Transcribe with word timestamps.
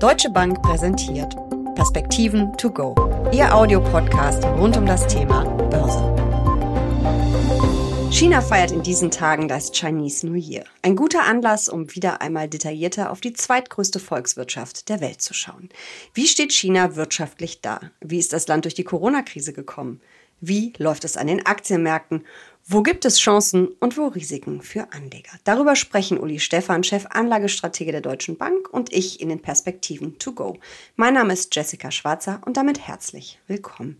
Deutsche 0.00 0.30
Bank 0.30 0.62
präsentiert 0.62 1.36
Perspektiven 1.74 2.56
to 2.56 2.70
go. 2.70 2.94
Ihr 3.34 3.54
Audiopodcast 3.54 4.42
rund 4.44 4.74
um 4.78 4.86
das 4.86 5.06
Thema 5.06 5.44
Börse. 5.68 6.00
China 8.10 8.40
feiert 8.40 8.70
in 8.72 8.82
diesen 8.82 9.10
Tagen 9.10 9.46
das 9.46 9.70
Chinese 9.72 10.26
New 10.26 10.36
Year. 10.36 10.64
Ein 10.80 10.96
guter 10.96 11.24
Anlass, 11.24 11.68
um 11.68 11.94
wieder 11.94 12.22
einmal 12.22 12.48
detaillierter 12.48 13.10
auf 13.10 13.20
die 13.20 13.34
zweitgrößte 13.34 14.00
Volkswirtschaft 14.00 14.88
der 14.88 15.02
Welt 15.02 15.20
zu 15.20 15.34
schauen. 15.34 15.68
Wie 16.14 16.26
steht 16.26 16.52
China 16.52 16.96
wirtschaftlich 16.96 17.60
da? 17.60 17.80
Wie 18.00 18.18
ist 18.18 18.32
das 18.32 18.48
Land 18.48 18.64
durch 18.64 18.74
die 18.74 18.84
Corona-Krise 18.84 19.52
gekommen? 19.52 20.00
Wie 20.40 20.72
läuft 20.78 21.04
es 21.04 21.18
an 21.18 21.26
den 21.26 21.44
Aktienmärkten? 21.44 22.24
Wo 22.72 22.84
gibt 22.84 23.04
es 23.04 23.18
Chancen 23.18 23.66
und 23.80 23.96
wo 23.96 24.06
Risiken 24.06 24.62
für 24.62 24.92
Anleger? 24.92 25.32
Darüber 25.42 25.74
sprechen 25.74 26.20
Uli 26.20 26.38
Stephan, 26.38 26.84
Chef 26.84 27.04
Anlagestratege 27.10 27.90
der 27.90 28.00
Deutschen 28.00 28.36
Bank 28.36 28.72
und 28.72 28.92
ich 28.92 29.20
in 29.20 29.28
den 29.28 29.42
Perspektiven 29.42 30.20
to 30.20 30.30
go. 30.30 30.56
Mein 30.94 31.14
Name 31.14 31.32
ist 31.32 31.52
Jessica 31.52 31.90
Schwarzer 31.90 32.40
und 32.46 32.56
damit 32.56 32.86
herzlich 32.86 33.40
willkommen. 33.48 33.98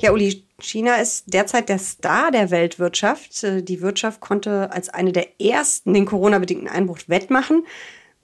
Ja, 0.00 0.12
Uli, 0.12 0.42
China 0.58 1.02
ist 1.02 1.24
derzeit 1.26 1.68
der 1.68 1.78
Star 1.78 2.30
der 2.30 2.50
Weltwirtschaft. 2.50 3.42
Die 3.42 3.82
Wirtschaft 3.82 4.22
konnte 4.22 4.72
als 4.72 4.88
eine 4.88 5.12
der 5.12 5.38
ersten 5.38 5.92
den 5.92 6.06
Corona-bedingten 6.06 6.68
Einbruch 6.68 7.00
wettmachen. 7.08 7.66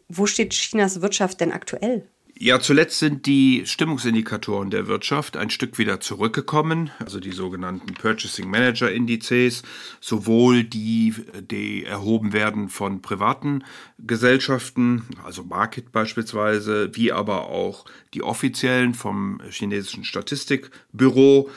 Wo 0.08 0.24
steht 0.24 0.54
Chinas 0.54 1.02
Wirtschaft 1.02 1.42
denn 1.42 1.52
aktuell? 1.52 2.08
Ja, 2.40 2.60
zuletzt 2.60 3.00
sind 3.00 3.26
die 3.26 3.64
Stimmungsindikatoren 3.66 4.70
der 4.70 4.86
Wirtschaft 4.86 5.36
ein 5.36 5.50
Stück 5.50 5.76
wieder 5.76 5.98
zurückgekommen, 5.98 6.92
also 7.00 7.18
die 7.18 7.32
sogenannten 7.32 7.94
Purchasing 7.94 8.48
Manager 8.48 8.92
Indizes, 8.92 9.64
sowohl 10.00 10.62
die, 10.62 11.16
die 11.50 11.84
erhoben 11.84 12.32
werden 12.32 12.68
von 12.68 13.02
privaten 13.02 13.64
Gesellschaften, 13.98 15.02
also 15.24 15.42
Market 15.42 15.90
beispielsweise, 15.90 16.94
wie 16.94 17.10
aber 17.10 17.48
auch 17.48 17.86
die 18.14 18.22
offiziellen 18.22 18.94
vom 18.94 19.40
chinesischen 19.50 20.04
Statistikbüro. 20.04 21.50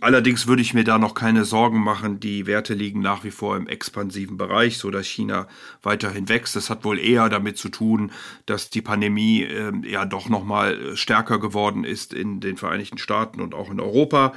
Allerdings 0.00 0.46
würde 0.46 0.62
ich 0.62 0.74
mir 0.74 0.84
da 0.84 0.98
noch 0.98 1.14
keine 1.14 1.44
Sorgen 1.44 1.80
machen. 1.80 2.20
Die 2.20 2.46
Werte 2.46 2.74
liegen 2.74 3.00
nach 3.00 3.24
wie 3.24 3.30
vor 3.30 3.56
im 3.56 3.66
expansiven 3.66 4.36
Bereich, 4.36 4.78
so 4.78 4.90
dass 4.90 5.06
China 5.06 5.48
weiterhin 5.82 6.28
wächst. 6.28 6.54
Das 6.56 6.68
hat 6.68 6.84
wohl 6.84 6.98
eher 6.98 7.28
damit 7.28 7.56
zu 7.56 7.68
tun, 7.68 8.12
dass 8.44 8.68
die 8.70 8.82
Pandemie 8.82 9.42
äh, 9.42 9.72
ja 9.84 10.04
doch 10.04 10.28
noch 10.28 10.44
mal 10.44 10.96
stärker 10.96 11.38
geworden 11.38 11.84
ist 11.84 12.12
in 12.12 12.40
den 12.40 12.56
Vereinigten 12.56 12.98
Staaten 12.98 13.40
und 13.40 13.54
auch 13.54 13.70
in 13.70 13.80
Europa. 13.80 14.32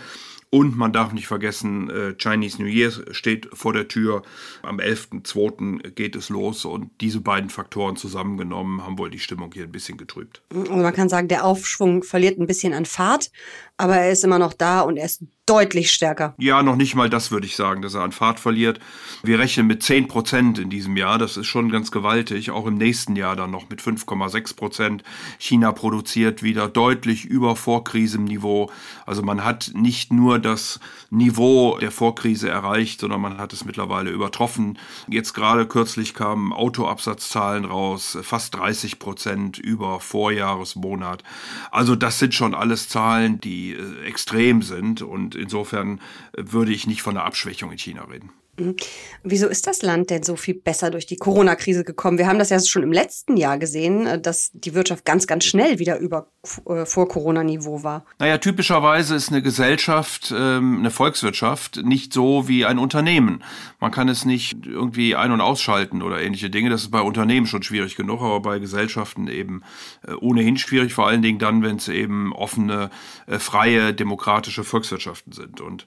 Und 0.51 0.75
man 0.75 0.91
darf 0.91 1.13
nicht 1.13 1.27
vergessen, 1.27 1.89
äh, 1.91 2.15
Chinese 2.17 2.59
New 2.61 2.67
Year 2.67 2.91
steht 3.11 3.49
vor 3.53 3.71
der 3.71 3.87
Tür. 3.87 4.23
Am 4.63 4.79
11.02. 4.79 5.91
geht 5.91 6.15
es 6.15 6.29
los 6.29 6.65
und 6.65 6.89
diese 7.01 7.21
beiden 7.21 7.51
Faktoren 7.51 7.97
zusammengenommen 7.97 8.83
haben 8.83 8.97
wohl 8.97 9.11
die 9.11 9.19
Stimmung 9.19 9.51
hier 9.53 9.65
ein 9.65 9.71
bisschen 9.71 9.97
getrübt. 9.97 10.41
Also 10.51 10.73
man 10.73 10.93
kann 10.93 11.07
sagen, 11.07 11.27
der 11.27 11.45
Aufschwung 11.45 12.01
verliert 12.01 12.39
ein 12.39 12.47
bisschen 12.47 12.73
an 12.73 12.85
Fahrt, 12.85 13.31
aber 13.77 13.97
er 13.97 14.11
ist 14.11 14.23
immer 14.23 14.39
noch 14.39 14.53
da 14.53 14.81
und 14.81 14.97
er 14.97 15.05
ist 15.05 15.23
deutlich 15.49 15.91
stärker. 15.91 16.35
Ja, 16.37 16.61
noch 16.61 16.75
nicht 16.75 16.95
mal 16.95 17.09
das 17.09 17.31
würde 17.31 17.47
ich 17.47 17.55
sagen, 17.55 17.81
dass 17.81 17.95
er 17.95 18.01
an 18.01 18.11
Fahrt 18.11 18.39
verliert. 18.39 18.79
Wir 19.23 19.39
rechnen 19.39 19.67
mit 19.67 19.81
10 19.81 20.07
Prozent 20.07 20.59
in 20.59 20.69
diesem 20.69 20.95
Jahr. 20.95 21.17
Das 21.17 21.37
ist 21.37 21.47
schon 21.47 21.71
ganz 21.71 21.91
gewaltig. 21.91 22.51
Auch 22.51 22.67
im 22.67 22.75
nächsten 22.75 23.15
Jahr 23.15 23.35
dann 23.35 23.51
noch 23.51 23.69
mit 23.69 23.81
5,6 23.81 24.55
Prozent. 24.55 25.03
China 25.39 25.71
produziert 25.71 26.43
wieder 26.43 26.67
deutlich 26.67 27.25
über 27.25 27.55
Vorkrisenniveau. 27.55 28.71
Also 29.05 29.23
man 29.23 29.43
hat 29.43 29.71
nicht 29.73 30.13
nur 30.13 30.37
das 30.39 30.79
Niveau 31.09 31.77
der 31.79 31.91
Vorkrise 31.91 32.49
erreicht, 32.49 32.99
sondern 32.99 33.21
man 33.21 33.37
hat 33.39 33.51
es 33.51 33.65
mittlerweile 33.65 34.11
übertroffen. 34.11 34.77
Jetzt 35.07 35.33
gerade 35.33 35.65
kürzlich 35.65 36.13
kamen 36.13 36.53
Autoabsatzzahlen 36.53 37.65
raus, 37.65 38.17
fast 38.21 38.55
30 38.55 38.99
Prozent 38.99 39.57
über 39.57 39.99
Vorjahresmonat. 39.99 41.23
Also 41.71 41.95
das 41.95 42.19
sind 42.19 42.35
schon 42.35 42.53
alles 42.53 42.89
Zahlen, 42.89 43.41
die 43.41 43.73
äh, 43.73 44.05
extrem 44.05 44.61
sind 44.61 45.01
und 45.01 45.38
insofern 45.39 46.01
würde 46.35 46.71
ich 46.71 46.87
nicht 46.87 47.01
von 47.01 47.17
einer 47.17 47.25
Abschwächung 47.25 47.71
in 47.71 47.77
China 47.77 48.03
reden. 48.03 48.31
Mhm. 48.59 48.75
Wieso 49.23 49.47
ist 49.47 49.67
das 49.67 49.81
Land 49.81 50.09
denn 50.09 50.23
so 50.23 50.35
viel 50.35 50.55
besser 50.55 50.91
durch 50.91 51.05
die 51.05 51.17
Corona-Krise 51.17 51.83
gekommen? 51.83 52.17
Wir 52.17 52.27
haben 52.27 52.39
das 52.39 52.49
ja 52.49 52.59
schon 52.59 52.83
im 52.83 52.91
letzten 52.91 53.37
Jahr 53.37 53.57
gesehen, 53.57 54.05
äh, 54.05 54.21
dass 54.21 54.51
die 54.53 54.73
Wirtschaft 54.73 55.05
ganz, 55.05 55.27
ganz 55.27 55.45
schnell 55.45 55.79
wieder 55.79 55.97
über 55.99 56.27
äh, 56.67 56.85
Vor-Corona-Niveau 56.85 57.83
war. 57.83 58.05
Naja, 58.19 58.37
typischerweise 58.37 59.15
ist 59.15 59.29
eine 59.29 59.41
Gesellschaft, 59.41 60.33
ähm, 60.35 60.79
eine 60.79 60.91
Volkswirtschaft 60.91 61.81
nicht 61.83 62.13
so 62.13 62.47
wie 62.47 62.65
ein 62.65 62.79
Unternehmen. 62.79 63.43
Man 63.79 63.91
kann 63.91 64.09
es 64.09 64.25
nicht 64.25 64.65
irgendwie 64.65 65.15
ein- 65.15 65.31
und 65.31 65.41
ausschalten 65.41 66.01
oder 66.01 66.21
ähnliche 66.21 66.49
Dinge. 66.49 66.69
Das 66.69 66.81
ist 66.81 66.91
bei 66.91 67.01
Unternehmen 67.01 67.45
schon 67.45 67.63
schwierig 67.63 67.95
genug, 67.95 68.21
aber 68.21 68.41
bei 68.41 68.59
Gesellschaften 68.59 69.27
eben 69.27 69.63
äh, 70.07 70.13
ohnehin 70.13 70.57
schwierig, 70.57 70.93
vor 70.93 71.07
allen 71.07 71.21
Dingen 71.21 71.39
dann, 71.39 71.63
wenn 71.63 71.77
es 71.77 71.87
eben 71.87 72.33
offene, 72.33 72.89
freie, 73.27 73.93
demokratische 73.93 74.63
Volkswirtschaften 74.63 75.33
sind. 75.33 75.61
Und 75.61 75.85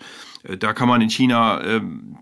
da 0.59 0.73
kann 0.73 0.89
man 0.89 1.01
in 1.01 1.11
China 1.11 1.63
ähm, 1.65 2.17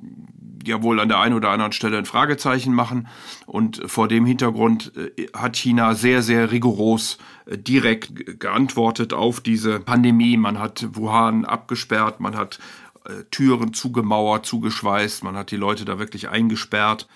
ja 0.64 0.82
wohl 0.82 1.00
an 1.00 1.08
der 1.08 1.20
einen 1.20 1.34
oder 1.34 1.50
anderen 1.50 1.72
Stelle 1.72 1.98
ein 1.98 2.04
Fragezeichen 2.04 2.74
machen. 2.74 3.08
Und 3.46 3.82
vor 3.86 4.08
dem 4.08 4.26
Hintergrund 4.26 4.92
äh, 4.96 5.26
hat 5.36 5.56
China 5.56 5.94
sehr, 5.94 6.22
sehr 6.22 6.50
rigoros 6.50 7.18
äh, 7.46 7.58
direkt 7.58 8.40
geantwortet 8.40 9.12
auf 9.12 9.40
diese 9.40 9.80
Pandemie. 9.80 10.36
Man 10.36 10.58
hat 10.58 10.86
Wuhan 10.92 11.44
abgesperrt, 11.44 12.20
man 12.20 12.36
hat 12.36 12.58
äh, 13.04 13.24
Türen 13.30 13.74
zugemauert, 13.74 14.46
zugeschweißt, 14.46 15.24
man 15.24 15.36
hat 15.36 15.50
die 15.50 15.56
Leute 15.56 15.84
da 15.84 15.98
wirklich 15.98 16.28
eingesperrt 16.28 17.08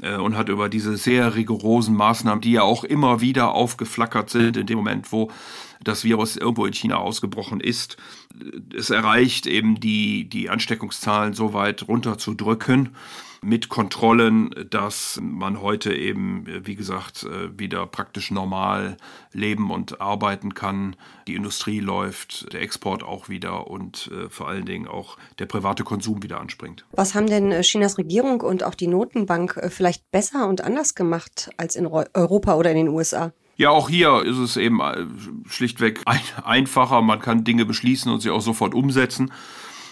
und 0.00 0.36
hat 0.36 0.48
über 0.48 0.68
diese 0.68 0.96
sehr 0.96 1.34
rigorosen 1.34 1.94
Maßnahmen, 1.96 2.40
die 2.40 2.52
ja 2.52 2.62
auch 2.62 2.84
immer 2.84 3.20
wieder 3.20 3.52
aufgeflackert 3.52 4.30
sind 4.30 4.56
in 4.56 4.66
dem 4.66 4.78
Moment, 4.78 5.10
wo 5.10 5.30
das 5.82 6.04
Virus 6.04 6.36
irgendwo 6.36 6.66
in 6.66 6.72
China 6.72 6.96
ausgebrochen 6.96 7.60
ist, 7.60 7.96
es 8.76 8.90
erreicht 8.90 9.46
eben 9.46 9.80
die, 9.80 10.28
die 10.28 10.50
Ansteckungszahlen 10.50 11.34
so 11.34 11.52
weit 11.52 11.88
runterzudrücken 11.88 12.90
mit 13.42 13.68
Kontrollen, 13.68 14.54
dass 14.70 15.18
man 15.22 15.60
heute 15.60 15.94
eben, 15.94 16.44
wie 16.64 16.74
gesagt, 16.74 17.26
wieder 17.56 17.86
praktisch 17.86 18.30
normal 18.30 18.96
leben 19.32 19.70
und 19.70 20.00
arbeiten 20.00 20.54
kann. 20.54 20.96
Die 21.26 21.34
Industrie 21.34 21.80
läuft, 21.80 22.52
der 22.52 22.62
Export 22.62 23.02
auch 23.02 23.28
wieder 23.28 23.68
und 23.68 24.10
äh, 24.12 24.28
vor 24.28 24.48
allen 24.48 24.64
Dingen 24.64 24.88
auch 24.88 25.16
der 25.38 25.46
private 25.46 25.84
Konsum 25.84 26.22
wieder 26.22 26.40
anspringt. 26.40 26.84
Was 26.92 27.14
haben 27.14 27.26
denn 27.26 27.52
äh, 27.52 27.62
Chinas 27.62 27.98
Regierung 27.98 28.40
und 28.40 28.62
auch 28.62 28.74
die 28.74 28.86
Notenbank 28.86 29.56
äh, 29.56 29.70
vielleicht 29.70 30.10
besser 30.10 30.48
und 30.48 30.62
anders 30.62 30.94
gemacht 30.94 31.50
als 31.56 31.76
in 31.76 31.86
Europa 31.86 32.54
oder 32.54 32.70
in 32.70 32.76
den 32.76 32.88
USA? 32.88 33.32
Ja, 33.56 33.70
auch 33.70 33.88
hier 33.88 34.22
ist 34.24 34.38
es 34.38 34.56
eben 34.56 34.80
äh, 34.80 35.04
schlichtweg 35.48 36.02
ein, 36.06 36.20
einfacher. 36.44 37.02
Man 37.02 37.20
kann 37.20 37.44
Dinge 37.44 37.64
beschließen 37.64 38.10
und 38.10 38.20
sie 38.20 38.30
auch 38.30 38.40
sofort 38.40 38.74
umsetzen. 38.74 39.32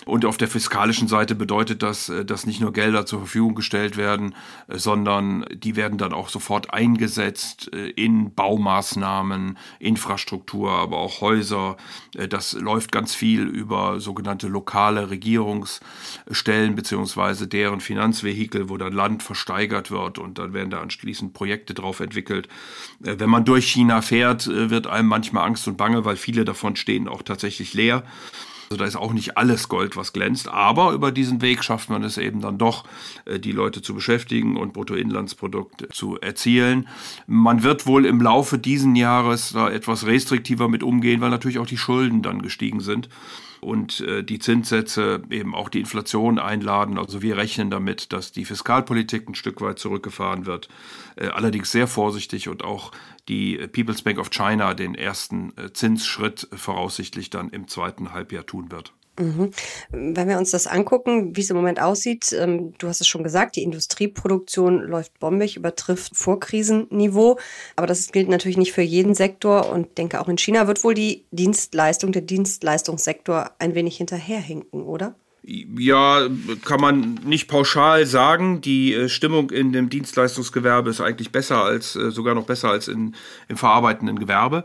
Und 0.07 0.25
auf 0.25 0.37
der 0.37 0.47
fiskalischen 0.47 1.09
Seite 1.09 1.35
bedeutet 1.35 1.83
das, 1.83 2.09
äh, 2.09 2.25
dass 2.25 2.47
nicht 2.47 2.61
nur 2.61 2.73
Gelder 2.73 3.07
zur 3.07 3.19
Verfügung 3.19 3.57
gestellt 3.57 3.97
werden, 3.97 4.37
äh, 4.69 4.79
sondern 4.79 5.45
die 5.53 5.75
werden 5.75 5.99
dann 5.99 6.13
auch 6.13 6.29
sofort 6.29 6.73
eingesetzt 6.73 7.73
äh, 7.75 7.89
in 7.89 8.33
Baumaßnahmen, 8.33 9.59
Infrastruktur, 9.81 10.71
aber 10.71 10.99
auch 10.99 11.21
Häuser. 11.21 11.77
Das 12.31 12.53
läuft 12.53 12.93
ganz 12.93 13.17
viel 13.17 13.43
über 13.43 13.99
sogenannte 13.99 14.47
lokale 14.47 15.11
Regierungsstellen 15.11 16.77
beziehungsweise 16.77 17.49
deren 17.49 17.81
Finanzvehikel, 17.81 18.69
wo 18.69 18.77
dann 18.77 18.93
Land 18.93 19.25
versteigert 19.25 19.91
wird 19.91 20.21
und 20.21 20.39
dann 20.39 20.53
werden 20.53 20.71
da 20.71 20.81
anschließend 20.81 21.33
Projekte 21.33 21.75
drauf 21.75 21.99
entwickelt. 21.99 22.49
Wenn 23.01 23.29
man 23.29 23.45
durch 23.45 23.67
China 23.67 24.03
fährt, 24.03 24.47
wird 24.47 24.87
einem 24.87 25.09
manchmal 25.09 25.47
Angst 25.47 25.67
und 25.67 25.77
Bange, 25.77 26.05
weil 26.05 26.17
viele 26.17 26.45
davon 26.45 26.77
stehen 26.77 27.09
auch 27.09 27.23
tatsächlich 27.23 27.75
leer. 27.75 28.05
Also 28.69 28.79
da 28.79 28.85
ist 28.85 28.97
auch 28.97 29.13
nicht 29.13 29.37
alles 29.37 29.69
Gold, 29.69 29.97
was 29.97 30.13
glänzt, 30.13 30.49
aber 30.49 30.93
über 30.93 31.13
diesen 31.13 31.41
Weg 31.41 31.63
schafft 31.63 31.89
man 31.89 32.03
es 32.03 32.19
eben 32.19 32.41
dann 32.41 32.59
doch, 32.59 32.85
äh, 33.25 33.39
die 33.39 33.53
Leute 33.53 33.83
zu 33.83 33.95
beschäftigen 33.95 34.57
und 34.57 34.73
Bruttoinlandsprodukt 34.73 35.89
zu 35.93 36.21
erzielen. 36.21 36.89
Man 37.27 37.63
wird 37.63 37.87
wohl 37.87 38.07
im 38.07 38.21
Laufe 38.21 38.59
diesen 38.59 38.97
Jahres 38.97 39.53
da 39.53 39.71
etwas 39.71 40.07
restriktiver 40.07 40.69
mit 40.69 40.83
umgehen, 40.83 41.21
weil 41.21 41.31
natürlich 41.31 41.59
auch 41.59 41.67
die 41.67 41.79
Schulden 41.79 42.23
dann 42.23 42.43
gestiegen 42.43 42.81
sind 42.81 43.09
und 43.61 44.01
äh, 44.01 44.23
die 44.23 44.39
Zinssätze 44.39 45.23
eben 45.31 45.55
auch 45.55 45.69
die 45.69 45.81
Inflation 45.81 46.39
einladen. 46.39 46.99
Also 46.99 47.23
wir 47.23 47.37
rechnen 47.37 47.71
damit, 47.71 48.13
dass 48.13 48.33
die 48.33 48.45
Fiskalpolitik 48.45 49.29
ein 49.29 49.35
Stück 49.35 49.61
weit 49.61 49.79
zurückgefahren 49.79 50.47
wird, 50.47 50.69
äh, 51.17 51.29
allerdings 51.29 51.73
sehr 51.73 51.87
vorsichtig 51.87 52.49
und 52.49 52.65
auch 52.65 52.93
die 53.29 53.57
People's 53.69 54.03
Bank 54.03 54.19
of 54.19 54.31
China 54.31 54.75
den 54.75 54.95
ersten 54.95 55.53
äh, 55.57 55.73
Zinsschritt 55.73 56.49
voraussichtlich 56.53 57.31
dann 57.31 57.51
im 57.51 57.69
zweiten 57.69 58.13
Halbjahr 58.13 58.47
tun 58.47 58.71
wird. 58.71 58.93
Mhm. 59.19 59.51
Wenn 59.91 60.29
wir 60.29 60.39
uns 60.39 60.51
das 60.51 60.67
angucken, 60.67 61.37
wie 61.37 61.41
es 61.41 61.51
im 61.51 61.57
Moment 61.57 61.81
aussieht, 61.81 62.33
ähm, 62.33 62.75
du 62.79 62.89
hast 62.89 63.01
es 63.01 63.07
schon 63.07 63.23
gesagt, 63.23 63.57
die 63.57 63.63
Industrieproduktion 63.63 64.83
läuft 64.83 65.19
bombig, 65.19 65.57
übertrifft 65.57 66.17
Vorkrisenniveau. 66.17 67.39
Aber 67.77 67.87
das 67.87 68.13
gilt 68.13 68.29
natürlich 68.29 68.59
nicht 68.59 68.73
für 68.73 68.83
jeden 68.83 69.15
Sektor 69.15 69.71
und 69.71 69.99
denke 69.99 70.21
auch 70.21 70.29
in 70.29 70.39
China 70.39 70.67
wird 70.67 70.85
wohl 70.85 70.95
die 70.95 71.25
Dienstleistung, 71.31 72.13
der 72.13 72.23
Dienstleistungssektor 72.23 73.51
ein 73.59 73.75
wenig 73.75 73.97
hinterherhinken, 73.97 74.83
oder? 74.83 75.15
Ja, 75.49 76.29
kann 76.65 76.81
man 76.81 77.21
nicht 77.25 77.47
pauschal 77.47 78.05
sagen. 78.05 78.61
Die 78.61 78.93
äh, 78.93 79.09
Stimmung 79.09 79.51
in 79.51 79.73
dem 79.73 79.89
Dienstleistungsgewerbe 79.89 80.91
ist 80.91 81.01
eigentlich 81.01 81.31
besser 81.31 81.63
als, 81.63 81.95
äh, 81.95 82.11
sogar 82.11 82.35
noch 82.35 82.47
besser 82.47 82.71
als 82.71 82.89
in, 82.89 83.15
im 83.49 83.57
verarbeitenden 83.57 84.19
Gewerbe. 84.19 84.65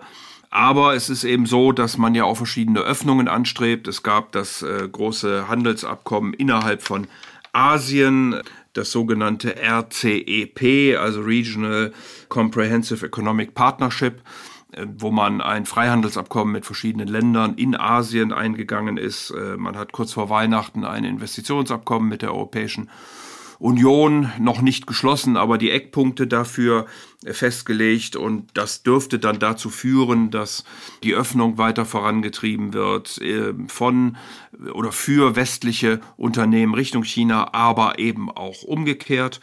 Aber 0.52 0.96
es 0.96 1.10
ist 1.10 1.24
eben 1.24 1.46
so, 1.46 1.72
dass 1.72 1.98
man 1.98 2.14
ja 2.14 2.26
auch 2.26 2.36
verschiedene 2.36 2.82
Öffnungen 2.82 3.30
anstrebt. 3.30 3.88
Es 3.88 4.04
gab 4.04 4.34
das 4.34 4.62
äh, 4.62 4.88
große 4.92 5.48
Handelsabkommen 5.48 6.34
innerhalb 6.34 6.84
von 6.84 7.08
Asien, 7.54 8.36
das 8.74 8.92
sogenannte 8.92 9.56
RCEP, 9.56 10.98
also 11.00 11.22
Regional 11.22 11.94
Comprehensive 12.28 13.06
Economic 13.06 13.56
Partnership 13.56 14.22
äh, 14.74 14.86
wo 14.98 15.10
man 15.10 15.40
ein 15.40 15.66
Freihandelsabkommen 15.66 16.52
mit 16.52 16.66
verschiedenen 16.66 17.08
Ländern 17.08 17.56
in 17.56 17.78
Asien 17.78 18.34
eingegangen 18.34 18.98
ist. 18.98 19.32
Äh, 19.32 19.56
man 19.56 19.78
hat 19.78 19.94
kurz 19.94 20.12
vor 20.12 20.30
Weihnachten 20.30 20.84
ein 20.84 21.06
Investitionsabkommen 21.06 22.10
mit 22.10 22.22
der 22.22 22.34
Europäischen 22.34 22.84
Union 22.84 23.22
noch 24.40 24.62
nicht 24.62 24.88
geschlossen, 24.88 25.38
aber 25.38 25.58
die 25.58 25.72
Eckpunkte 25.72 26.28
dafür 26.28 26.88
festgelegt 27.24 28.16
und 28.16 28.50
das 28.56 28.82
dürfte 28.82 29.20
dann 29.20 29.38
dazu 29.38 29.70
führen, 29.70 30.32
dass 30.32 30.64
die 31.04 31.14
Öffnung 31.14 31.60
weiter 31.60 31.86
vorangetrieben 31.86 32.74
wird 32.74 33.22
äh, 33.22 33.54
von 33.68 34.18
oder 34.74 34.92
für 34.92 35.36
westliche 35.36 36.02
Unternehmen 36.18 36.74
Richtung 36.74 37.04
China, 37.04 37.54
aber 37.54 38.00
eben 38.00 38.32
auch 38.32 38.64
umgekehrt. 38.64 39.40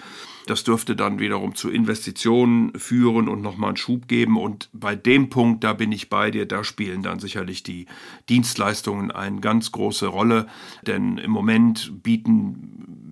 Das 0.46 0.64
dürfte 0.64 0.96
dann 0.96 1.18
wiederum 1.18 1.54
zu 1.54 1.70
Investitionen 1.70 2.72
führen 2.74 3.28
und 3.28 3.42
nochmal 3.42 3.68
einen 3.68 3.76
Schub 3.76 4.08
geben. 4.08 4.38
Und 4.38 4.70
bei 4.72 4.96
dem 4.96 5.28
Punkt, 5.28 5.62
da 5.62 5.74
bin 5.74 5.92
ich 5.92 6.08
bei 6.08 6.30
dir, 6.30 6.46
da 6.46 6.64
spielen 6.64 7.02
dann 7.02 7.20
sicherlich 7.20 7.64
die 7.64 7.84
Dienstleistungen 8.30 9.10
eine 9.10 9.40
ganz 9.40 9.72
große 9.72 10.06
Rolle. 10.06 10.46
Denn 10.86 11.18
im 11.18 11.30
Moment 11.30 12.02
bieten 12.02 13.07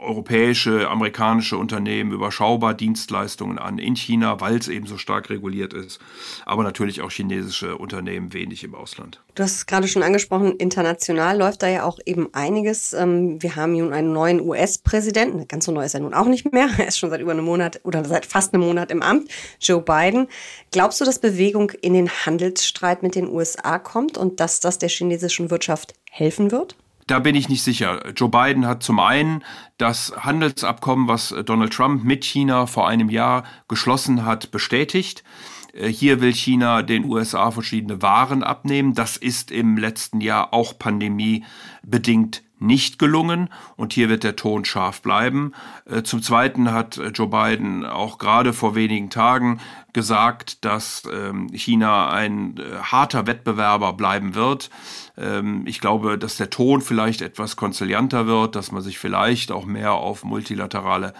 europäische, 0.00 0.88
amerikanische 0.88 1.56
Unternehmen 1.56 2.12
überschaubar 2.12 2.74
Dienstleistungen 2.74 3.58
an 3.58 3.78
in 3.78 3.96
China, 3.96 4.40
weil 4.40 4.56
es 4.56 4.68
eben 4.68 4.86
so 4.86 4.98
stark 4.98 5.30
reguliert 5.30 5.72
ist. 5.72 6.00
Aber 6.46 6.62
natürlich 6.62 7.00
auch 7.00 7.10
chinesische 7.10 7.76
Unternehmen 7.76 8.32
wenig 8.32 8.64
im 8.64 8.74
Ausland. 8.74 9.20
Du 9.34 9.42
hast 9.42 9.54
es 9.54 9.66
gerade 9.66 9.88
schon 9.88 10.02
angesprochen, 10.02 10.56
international 10.56 11.38
läuft 11.38 11.62
da 11.62 11.68
ja 11.68 11.84
auch 11.84 11.98
eben 12.04 12.34
einiges. 12.34 12.92
Ähm, 12.92 13.42
wir 13.42 13.56
haben 13.56 13.72
nun 13.72 13.92
einen 13.92 14.12
neuen 14.12 14.40
US-Präsidenten. 14.40 15.46
Ganz 15.48 15.66
so 15.66 15.72
neu 15.72 15.84
ist 15.84 15.94
er 15.94 16.00
nun 16.00 16.14
auch 16.14 16.26
nicht 16.26 16.52
mehr. 16.52 16.68
Er 16.78 16.88
ist 16.88 16.98
schon 16.98 17.10
seit 17.10 17.20
über 17.20 17.32
einem 17.32 17.44
Monat 17.44 17.80
oder 17.84 18.04
seit 18.04 18.26
fast 18.26 18.54
einem 18.54 18.64
Monat 18.64 18.90
im 18.90 19.02
Amt. 19.02 19.30
Joe 19.60 19.82
Biden. 19.82 20.28
Glaubst 20.72 21.00
du, 21.00 21.04
dass 21.04 21.18
Bewegung 21.18 21.70
in 21.82 21.92
den 21.92 22.08
Handelsstreit 22.08 23.02
mit 23.02 23.14
den 23.14 23.28
USA 23.28 23.78
kommt 23.78 24.18
und 24.18 24.40
dass 24.40 24.60
das 24.60 24.78
der 24.78 24.88
chinesischen 24.88 25.50
Wirtschaft 25.50 25.94
helfen 26.10 26.50
wird? 26.50 26.76
Da 27.10 27.18
bin 27.18 27.34
ich 27.34 27.48
nicht 27.48 27.64
sicher. 27.64 28.08
Joe 28.14 28.28
Biden 28.28 28.68
hat 28.68 28.84
zum 28.84 29.00
einen 29.00 29.42
das 29.78 30.12
Handelsabkommen, 30.16 31.08
was 31.08 31.34
Donald 31.44 31.72
Trump 31.72 32.04
mit 32.04 32.24
China 32.24 32.66
vor 32.66 32.86
einem 32.86 33.10
Jahr 33.10 33.42
geschlossen 33.66 34.24
hat, 34.24 34.52
bestätigt. 34.52 35.24
Äh, 35.72 35.88
hier 35.88 36.20
will 36.20 36.32
China 36.32 36.82
den 36.82 37.04
USA 37.04 37.50
verschiedene 37.50 38.00
Waren 38.00 38.44
abnehmen. 38.44 38.94
Das 38.94 39.16
ist 39.16 39.50
im 39.50 39.76
letzten 39.76 40.20
Jahr 40.20 40.54
auch 40.54 40.78
pandemiebedingt 40.78 42.44
nicht 42.60 42.98
gelungen 42.98 43.48
und 43.76 43.92
hier 43.92 44.08
wird 44.08 44.22
der 44.22 44.36
Ton 44.36 44.64
scharf 44.64 45.02
bleiben. 45.02 45.52
Äh, 45.86 46.02
zum 46.02 46.22
Zweiten 46.22 46.72
hat 46.72 46.98
äh, 46.98 47.08
Joe 47.08 47.26
Biden 47.26 47.84
auch 47.84 48.18
gerade 48.18 48.52
vor 48.52 48.74
wenigen 48.74 49.10
Tagen 49.10 49.60
gesagt, 49.92 50.64
dass 50.64 51.02
ähm, 51.12 51.48
China 51.52 52.10
ein 52.10 52.60
harter 52.82 53.26
Wettbewerber 53.26 53.94
bleiben 53.94 54.34
wird. 54.34 54.70
Ähm, 55.16 55.64
ich 55.66 55.80
glaube, 55.80 56.18
dass 56.18 56.36
der 56.36 56.50
Ton 56.50 56.82
vielleicht 56.82 57.22
etwas 57.22 57.56
konzilianter 57.56 58.26
wird, 58.26 58.54
dass 58.54 58.70
man 58.70 58.82
sich 58.82 58.98
vielleicht 58.98 59.50
auch 59.50 59.64
mehr 59.64 59.94
auf 59.94 60.22
multilaterale 60.22 61.14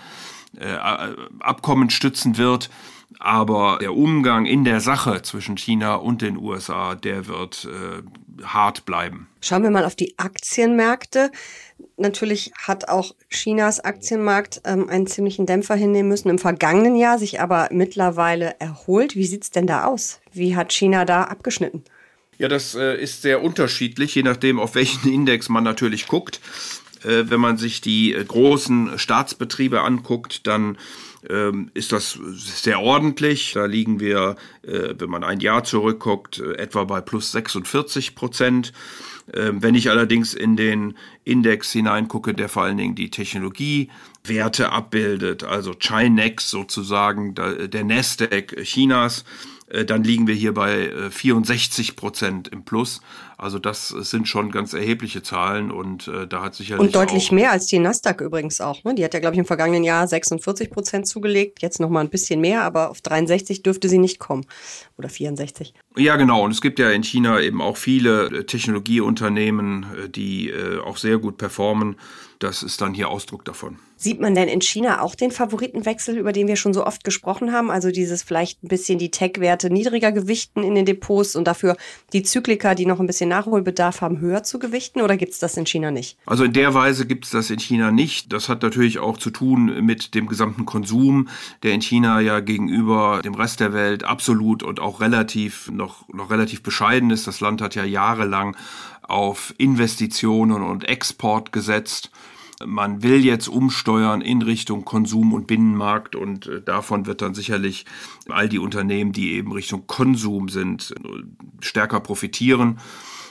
Abkommen 1.39 1.91
stützen 1.91 2.37
wird. 2.37 2.71
Aber 3.19 3.79
der 3.81 3.95
Umgang 3.95 4.47
in 4.47 4.65
der 4.65 4.81
Sache 4.81 5.23
zwischen 5.23 5.57
China 5.57 5.97
und 5.97 6.23
den 6.23 6.37
USA, 6.37 6.95
der 6.95 7.27
wird 7.27 7.67
äh, 7.67 8.03
hart 8.45 8.87
bleiben. 8.87 9.29
Schauen 9.43 9.63
wir 9.63 9.71
mal 9.71 9.85
auf 9.85 9.97
die 9.97 10.19
Aktienmärkte. 10.19 11.31
Natürlich 11.97 12.53
hat 12.57 12.89
auch 12.89 13.15
Chinas 13.29 13.81
Aktienmarkt 13.81 14.63
ähm, 14.65 14.89
einen 14.89 15.07
ziemlichen 15.07 15.47
Dämpfer 15.47 15.75
hinnehmen 15.75 16.09
müssen 16.09 16.31
im 16.31 16.39
vergangenen 16.39 16.95
Jahr, 16.95 17.19
sich 17.19 17.41
aber 17.41 17.69
mittlerweile 17.73 18.59
erholt. 18.61 19.17
Wie 19.17 19.27
sieht 19.27 19.43
es 19.43 19.51
denn 19.51 19.67
da 19.67 19.85
aus? 19.85 20.21
Wie 20.33 20.57
hat 20.57 20.73
China 20.73 21.05
da 21.05 21.25
abgeschnitten? 21.25 21.85
Ja, 22.39 22.49
das 22.49 22.75
äh, 22.75 22.97
ist 22.97 23.21
sehr 23.21 23.43
unterschiedlich, 23.43 24.15
je 24.15 24.23
nachdem, 24.23 24.59
auf 24.59 24.75
welchen 24.75 25.13
Index 25.13 25.51
man 25.51 25.65
natürlich 25.65 26.07
guckt. 26.07 26.41
Äh, 27.05 27.25
wenn 27.31 27.41
man 27.41 27.59
sich 27.59 27.81
die 27.81 28.15
äh, 28.15 28.25
großen 28.25 28.99
Staatsbetriebe 28.99 29.83
anguckt, 29.83 30.47
dann 30.47 30.79
ist 31.75 31.93
das 31.93 32.19
sehr 32.37 32.81
ordentlich. 32.81 33.53
Da 33.53 33.67
liegen 33.67 34.01
wir, 34.01 34.37
äh, 34.63 34.95
wenn 34.99 35.11
man 35.11 35.25
ein 35.25 35.41
Jahr 35.41 35.65
zurückguckt, 35.65 36.39
äh, 36.39 36.55
etwa 36.55 36.85
bei 36.85 37.01
plus 37.01 37.33
46 37.33 38.15
Prozent. 38.15 38.73
Ähm, 39.35 39.63
wenn 39.63 39.75
ich 39.75 39.91
allerdings 39.91 40.35
in 40.35 40.57
den 40.57 40.97
Index 41.25 41.73
hineingucke, 41.73 42.35
der 42.35 42.49
vor 42.49 42.63
allen 42.65 42.79
Dingen 42.79 42.95
die 42.95 43.11
Technologiewerte 43.11 44.73
abbildet, 44.73 45.45
also 45.45 45.75
Chinex 45.79 46.51
sozusagen, 46.51 47.35
der 47.35 47.85
Nasdaq 47.85 48.57
Chinas, 48.65 49.25
äh, 49.69 49.85
dann 49.85 50.03
liegen 50.03 50.27
wir 50.27 50.35
hier 50.35 50.55
bei 50.55 51.11
64 51.11 51.97
Prozent 51.97 52.49
im 52.49 52.65
Plus. 52.65 53.03
Also 53.41 53.59
das 53.59 53.89
sind 53.89 54.29
schon 54.29 54.51
ganz 54.51 54.75
erhebliche 54.75 55.23
Zahlen 55.23 55.71
und 55.71 56.09
äh, 56.09 56.27
da 56.27 56.43
hat 56.43 56.55
sicherlich. 56.55 56.87
Und 56.87 56.95
deutlich 56.95 57.33
mehr 57.33 57.51
als 57.51 57.67
die 57.67 57.79
Nasdaq 57.79 58.21
übrigens 58.21 58.61
auch. 58.61 58.85
Ne? 58.85 58.95
Die 58.95 59.03
hat 59.03 59.15
ja, 59.15 59.21
glaube 59.21 59.35
ich, 59.35 59.39
im 59.39 59.47
vergangenen 59.47 59.83
Jahr 59.83 60.07
46 60.07 60.71
Prozent 60.71 61.07
zugelegt, 61.07 61.63
jetzt 61.63 61.81
noch 61.81 61.89
mal 61.89 62.01
ein 62.01 62.11
bisschen 62.11 62.43
mehr, 62.43 62.63
aber 62.65 62.91
auf 62.91 63.01
63 63.01 63.63
dürfte 63.63 63.89
sie 63.89 63.97
nicht 63.97 64.19
kommen. 64.19 64.45
Oder 64.99 65.09
64. 65.09 65.73
Ja, 65.97 66.17
genau. 66.17 66.45
Und 66.45 66.51
es 66.51 66.61
gibt 66.61 66.79
ja 66.79 66.91
in 66.91 67.03
China 67.03 67.41
eben 67.41 67.63
auch 67.63 67.79
viele 67.79 68.27
äh, 68.27 68.45
Technologieunternehmen, 68.45 69.87
äh, 70.05 70.09
die 70.11 70.51
äh, 70.51 70.79
auch 70.81 70.99
sehr 70.99 71.17
gut 71.17 71.39
performen. 71.39 71.97
Das 72.41 72.63
ist 72.63 72.81
dann 72.81 72.95
hier 72.95 73.11
Ausdruck 73.11 73.45
davon. 73.45 73.79
Sieht 73.97 74.19
man 74.19 74.35
denn 74.35 74.49
in 74.49 74.63
China 74.63 75.03
auch 75.03 75.15
den 75.15 75.31
Favoritenwechsel, 75.31 76.17
über 76.17 76.33
den 76.33 76.49
wir 76.49 76.57
schon 76.57 76.73
so 76.73 76.87
oft 76.87 77.05
gesprochen 77.05 77.53
haben? 77.53 77.71
Also 77.71 77.91
dieses 77.91 78.23
vielleicht 78.23 78.65
ein 78.65 78.69
bisschen 78.69 78.99
die 78.99 79.11
Tech-Werte 79.11 79.69
niedriger 79.69 80.11
gewichten 80.11 80.63
in 80.63 80.75
den 80.75 80.87
Depots 80.87 81.37
und 81.37 81.45
dafür 81.45 81.77
die 82.15 82.23
Zykliker, 82.23 82.75
die 82.75 82.87
noch 82.87 82.99
ein 82.99 83.07
bisschen 83.07 83.29
Nachholbedarf 83.31 84.03
haben, 84.03 84.21
höher 84.21 84.43
zu 84.43 84.59
gewichten 84.59 85.01
oder 85.01 85.17
gibt 85.17 85.33
es 85.33 85.39
das 85.39 85.57
in 85.57 85.65
China 85.65 85.91
nicht? 85.91 86.19
Also 86.27 86.45
in 86.45 86.53
der 86.53 86.75
Weise 86.75 87.07
gibt 87.07 87.25
es 87.25 87.31
das 87.31 87.49
in 87.49 87.59
China 87.59 87.91
nicht. 87.91 88.33
Das 88.33 88.51
hat 88.51 88.63
natürlich 88.63 88.99
auch 88.99 89.17
zu 89.17 89.31
tun 89.31 89.85
mit 89.85 90.15
dem 90.15 90.27
gesamten 90.27 90.67
Konsum, 90.67 91.29
der 91.63 91.73
in 91.73 91.81
China 91.81 92.21
ja 92.21 92.41
gegenüber 92.41 93.23
dem 93.25 93.35
Rest 93.35 93.61
der 93.61 93.73
Welt 93.73 94.05
absolut 94.05 94.63
und 94.63 94.81
auch 94.81 95.01
relativ 95.01 95.71
noch, 95.71 96.07
noch 96.09 96.31
relativ 96.31 96.63
bescheiden 96.63 97.11
ist. 97.11 97.27
Das 97.27 97.41
Land 97.41 97.63
hat 97.63 97.75
ja 97.75 97.85
jahrelang 97.85 98.57
auf 99.03 99.55
Investitionen 99.59 100.63
und 100.63 100.89
Export 100.89 101.53
gesetzt. 101.53 102.11
Man 102.65 103.03
will 103.03 103.25
jetzt 103.25 103.49
umsteuern 103.49 104.21
in 104.21 104.43
Richtung 104.43 104.85
Konsum 104.85 105.33
und 105.33 105.47
Binnenmarkt 105.47 106.15
und 106.15 106.47
äh, 106.47 106.61
davon 106.61 107.07
wird 107.07 107.23
dann 107.23 107.35
sicherlich 107.35 107.87
all 108.29 108.49
die 108.51 108.59
Unternehmen, 108.59 109.13
die 109.13 109.33
eben 109.33 109.53
Richtung 109.53 109.87
Konsum 109.87 110.51
sind, 110.51 110.95
stärker 111.61 112.01
profitieren. 112.01 112.79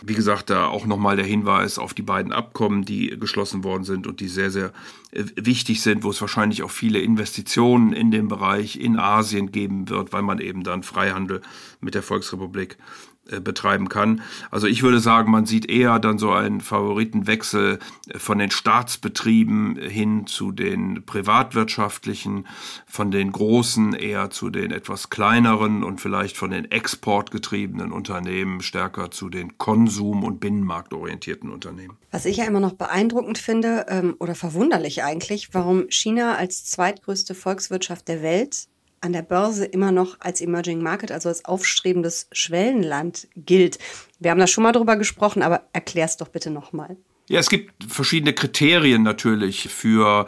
Wie 0.01 0.13
gesagt, 0.13 0.49
da 0.49 0.67
auch 0.67 0.85
nochmal 0.85 1.15
der 1.15 1.25
Hinweis 1.25 1.77
auf 1.77 1.93
die 1.93 2.01
beiden 2.01 2.31
Abkommen, 2.31 2.85
die 2.85 3.17
geschlossen 3.19 3.63
worden 3.63 3.83
sind 3.83 4.07
und 4.07 4.19
die 4.19 4.27
sehr, 4.27 4.49
sehr 4.49 4.71
äh, 5.11 5.25
wichtig 5.35 5.81
sind, 5.81 6.03
wo 6.03 6.09
es 6.09 6.21
wahrscheinlich 6.21 6.63
auch 6.63 6.71
viele 6.71 6.99
Investitionen 6.99 7.93
in 7.93 8.11
dem 8.11 8.27
Bereich 8.27 8.79
in 8.79 8.97
Asien 8.97 9.51
geben 9.51 9.89
wird, 9.89 10.13
weil 10.13 10.21
man 10.21 10.39
eben 10.39 10.63
dann 10.63 10.83
Freihandel 10.83 11.41
mit 11.81 11.95
der 11.95 12.03
Volksrepublik 12.03 12.77
betreiben 13.39 13.89
kann. 13.89 14.21
Also 14.51 14.67
ich 14.67 14.83
würde 14.83 14.99
sagen, 14.99 15.31
man 15.31 15.45
sieht 15.45 15.69
eher 15.69 15.99
dann 15.99 16.17
so 16.17 16.31
einen 16.31 16.61
Favoritenwechsel 16.61 17.79
äh, 18.09 18.19
von 18.19 18.39
den 18.39 18.51
Staatsbetrieben 18.51 19.77
hin 19.77 20.27
zu 20.27 20.51
den 20.51 21.05
privatwirtschaftlichen, 21.05 22.47
von 22.87 23.11
den 23.11 23.31
großen 23.31 23.93
eher 23.93 24.29
zu 24.29 24.49
den 24.49 24.71
etwas 24.71 25.09
kleineren 25.09 25.83
und 25.83 26.01
vielleicht 26.01 26.37
von 26.37 26.51
den 26.51 26.69
exportgetriebenen 26.71 27.91
Unternehmen 27.91 28.61
stärker 28.61 29.11
zu 29.11 29.29
den 29.29 29.57
konsum- 29.57 30.23
und 30.23 30.39
binnenmarktorientierten 30.39 31.49
Unternehmen. 31.49 31.97
Was 32.11 32.25
ich 32.25 32.37
ja 32.37 32.45
immer 32.45 32.59
noch 32.59 32.73
beeindruckend 32.73 33.37
finde 33.37 33.85
ähm, 33.89 34.15
oder 34.19 34.33
verwunderlich 34.33 35.03
eigentlich, 35.03 35.53
warum 35.53 35.89
China 35.89 36.35
als 36.35 36.65
zweitgrößte 36.65 37.35
Volkswirtschaft 37.35 38.07
der 38.07 38.23
Welt 38.23 38.68
an 39.01 39.13
der 39.13 39.21
Börse 39.21 39.65
immer 39.65 39.91
noch 39.91 40.17
als 40.19 40.41
Emerging 40.41 40.81
Market, 40.81 41.11
also 41.11 41.29
als 41.29 41.45
aufstrebendes 41.45 42.27
Schwellenland 42.31 43.27
gilt. 43.35 43.79
Wir 44.19 44.31
haben 44.31 44.39
da 44.39 44.47
schon 44.47 44.63
mal 44.63 44.71
drüber 44.71 44.95
gesprochen, 44.95 45.41
aber 45.41 45.63
erklär 45.73 46.05
es 46.05 46.17
doch 46.17 46.27
bitte 46.27 46.51
nochmal. 46.51 46.97
Ja, 47.27 47.39
es 47.39 47.49
gibt 47.49 47.91
verschiedene 47.91 48.33
Kriterien 48.33 49.03
natürlich 49.03 49.69
für 49.69 50.25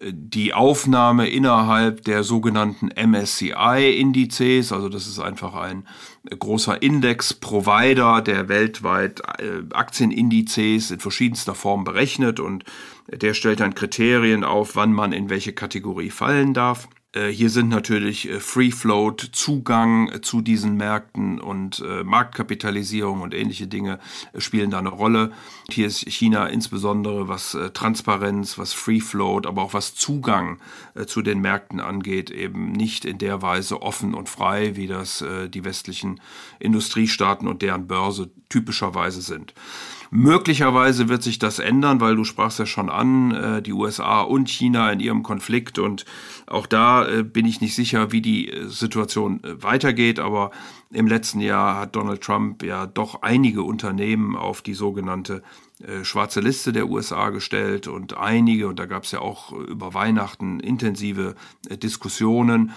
die 0.00 0.54
Aufnahme 0.54 1.28
innerhalb 1.28 2.04
der 2.04 2.22
sogenannten 2.22 2.88
MSCI-Indizes, 2.88 4.72
also 4.72 4.88
das 4.88 5.06
ist 5.06 5.18
einfach 5.18 5.54
ein 5.54 5.86
großer 6.26 6.80
Index-Provider, 6.80 8.22
der 8.22 8.48
weltweit 8.48 9.20
äh, 9.38 9.62
Aktienindizes 9.72 10.90
in 10.90 11.00
verschiedenster 11.00 11.54
Form 11.54 11.84
berechnet 11.84 12.40
und 12.40 12.64
der 13.08 13.34
stellt 13.34 13.60
dann 13.60 13.74
Kriterien 13.74 14.44
auf, 14.44 14.76
wann 14.76 14.92
man 14.92 15.12
in 15.12 15.28
welche 15.28 15.52
Kategorie 15.52 16.10
fallen 16.10 16.54
darf. 16.54 16.88
Äh, 17.12 17.28
hier 17.28 17.50
sind 17.50 17.68
natürlich 17.68 18.28
äh, 18.28 18.38
Free 18.38 18.70
Float, 18.70 19.30
Zugang 19.32 20.10
äh, 20.10 20.20
zu 20.20 20.40
diesen 20.42 20.76
Märkten 20.76 21.40
und 21.40 21.82
Marktkapitalisierung 22.04 23.22
und 23.22 23.34
ähnliche 23.34 23.66
Dinge 23.66 23.98
spielen 24.36 24.70
da 24.70 24.78
eine 24.78 24.90
Rolle. 24.90 25.32
Hier 25.70 25.86
ist 25.86 26.00
China 26.00 26.46
insbesondere 26.46 27.28
was 27.28 27.56
Transparenz, 27.74 28.58
was 28.58 28.72
Free 28.72 29.00
Float, 29.00 29.46
aber 29.46 29.62
auch 29.62 29.74
was 29.74 29.94
Zugang 29.94 30.60
zu 31.06 31.22
den 31.22 31.40
Märkten 31.40 31.80
angeht, 31.80 32.30
eben 32.30 32.72
nicht 32.72 33.04
in 33.04 33.18
der 33.18 33.42
Weise 33.42 33.82
offen 33.82 34.14
und 34.14 34.28
frei, 34.28 34.76
wie 34.76 34.86
das 34.86 35.24
die 35.48 35.64
westlichen 35.64 36.20
Industriestaaten 36.58 37.48
und 37.48 37.62
deren 37.62 37.86
Börse 37.86 38.30
typischerweise 38.48 39.22
sind. 39.22 39.54
Möglicherweise 40.12 41.08
wird 41.08 41.22
sich 41.22 41.38
das 41.38 41.60
ändern, 41.60 42.00
weil 42.00 42.16
du 42.16 42.24
sprachst 42.24 42.58
ja 42.58 42.66
schon 42.66 42.90
an, 42.90 43.30
äh, 43.30 43.62
die 43.62 43.72
USA 43.72 44.22
und 44.22 44.50
China 44.50 44.90
in 44.90 44.98
ihrem 44.98 45.22
Konflikt 45.22 45.78
und 45.78 46.04
auch 46.48 46.66
da 46.66 47.06
äh, 47.06 47.22
bin 47.22 47.46
ich 47.46 47.60
nicht 47.60 47.76
sicher, 47.76 48.10
wie 48.10 48.20
die 48.20 48.50
äh, 48.50 48.66
Situation 48.66 49.40
weitergeht, 49.44 50.18
aber 50.18 50.50
im 50.90 51.06
letzten 51.06 51.38
Jahr 51.38 51.78
hat 51.78 51.94
Donald 51.94 52.22
Trump 52.22 52.64
ja 52.64 52.86
doch 52.86 53.22
einige 53.22 53.62
Unternehmen 53.62 54.34
auf 54.36 54.62
die 54.62 54.74
sogenannte 54.74 55.42
schwarze 56.02 56.40
Liste 56.40 56.74
der 56.74 56.90
USA 56.90 57.30
gestellt 57.30 57.88
und 57.88 58.14
einige, 58.14 58.68
und 58.68 58.78
da 58.78 58.84
gab 58.84 59.04
es 59.04 59.12
ja 59.12 59.20
auch 59.20 59.52
über 59.52 59.94
Weihnachten 59.94 60.60
intensive 60.60 61.36
Diskussionen, 61.70 62.72